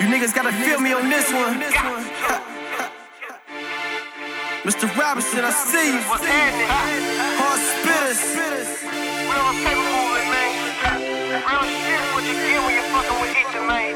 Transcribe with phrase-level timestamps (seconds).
[0.00, 1.60] You niggas gotta feel me on this one.
[4.64, 4.90] Mr.
[4.98, 6.00] Robinson, I see you.
[7.38, 8.22] Hard spitters.
[9.30, 10.50] Real paper movement, man.
[11.30, 13.94] Real shit what you get when you're fucking with Ether man.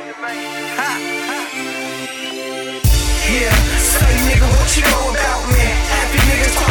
[3.26, 3.52] Yeah,
[3.82, 5.64] say nigga, what you know about me?
[5.90, 6.67] Happy niggas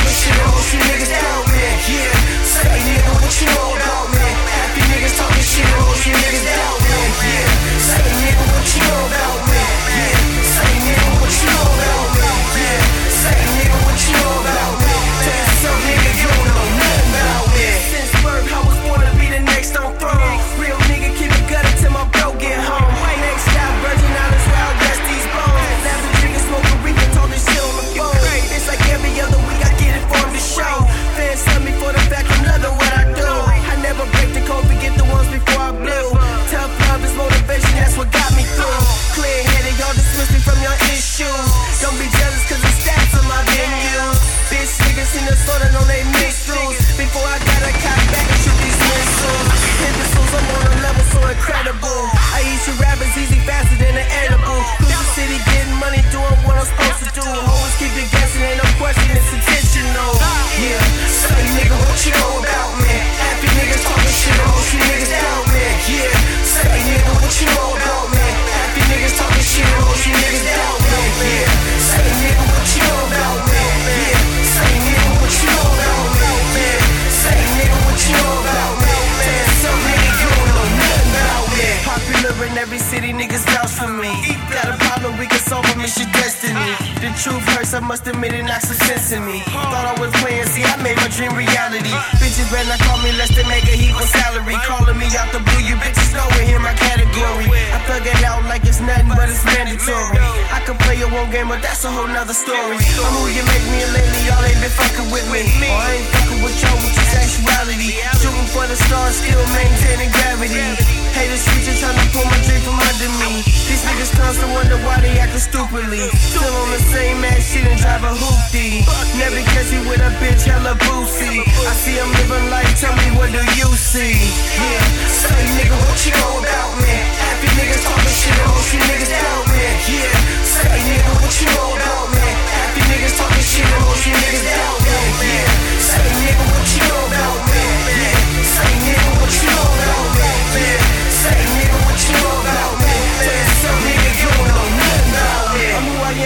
[85.98, 86.73] your destiny.
[87.02, 89.42] The truth hurts, I must admit it knocks some sense in me.
[89.50, 91.94] Thought I was playing, see, I made my dream reality.
[92.22, 94.58] Bitches better not call me less than make a equal salary.
[94.66, 97.50] Calling me out the blue, you bitches know it in my category.
[97.73, 100.18] I thug it out like it's nothing, but it's mandatory.
[100.53, 102.78] I could play a one game, but that's a whole nother story.
[102.78, 105.46] I'm who you make me, and lately y'all ain't been fucking with me.
[105.69, 108.02] Or I ain't fucking with y'all with your sexuality.
[108.18, 110.66] Shooting for the stars, still maintaining gravity.
[111.13, 113.41] Haters reaching, trying to pull my dream from under me.
[113.46, 115.06] These niggas constant wonder why they
[115.40, 116.09] stupidly.
[116.34, 118.81] Still on the same ass shit and drive a hoopty.
[119.18, 121.46] Never catch me with a bitch, hella boozy.
[121.46, 124.18] I see I'm living life, tell me what do you see?
[124.58, 126.94] Yeah, say nigga, what you know about me?
[127.22, 128.38] Happy niggas talking shit,
[128.74, 129.06] you niggas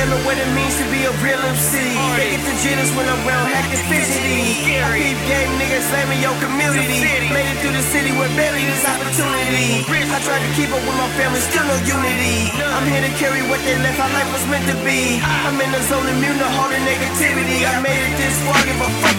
[0.02, 1.78] And what it means to be a real MC.
[2.18, 4.66] They get the jitters when I'm around, acting fidgety.
[4.82, 7.06] I keep game niggas slamming your community.
[7.30, 9.86] Made it through the city with barely this opportunity.
[9.86, 12.50] I tried to keep up with my family, still no unity.
[12.58, 15.22] I'm here to carry what they left, how life was meant to be.
[15.22, 17.62] I'm in the zone immune to all the negativity.
[17.62, 19.11] I made it this far, give a fuck